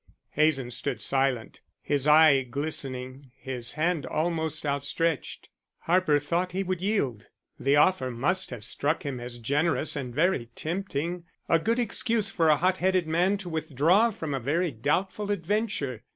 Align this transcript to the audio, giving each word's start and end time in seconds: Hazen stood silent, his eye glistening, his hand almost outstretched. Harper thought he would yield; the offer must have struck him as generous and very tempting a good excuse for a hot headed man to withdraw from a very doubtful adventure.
Hazen 0.31 0.71
stood 0.71 0.99
silent, 0.99 1.61
his 1.79 2.07
eye 2.07 2.41
glistening, 2.41 3.29
his 3.37 3.73
hand 3.73 4.03
almost 4.07 4.65
outstretched. 4.65 5.49
Harper 5.81 6.17
thought 6.17 6.53
he 6.53 6.63
would 6.63 6.81
yield; 6.81 7.27
the 7.59 7.75
offer 7.75 8.09
must 8.09 8.49
have 8.49 8.63
struck 8.63 9.05
him 9.05 9.19
as 9.19 9.37
generous 9.37 9.95
and 9.95 10.11
very 10.15 10.47
tempting 10.55 11.25
a 11.47 11.59
good 11.59 11.77
excuse 11.77 12.31
for 12.31 12.49
a 12.49 12.57
hot 12.57 12.77
headed 12.77 13.05
man 13.05 13.37
to 13.37 13.47
withdraw 13.49 14.09
from 14.09 14.33
a 14.33 14.39
very 14.39 14.71
doubtful 14.71 15.29
adventure. 15.29 16.01